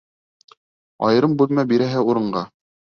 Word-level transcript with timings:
Айырым 1.11 1.37
бүлмә 1.43 1.69
бирәһе 1.75 2.05
урынға... 2.11 2.47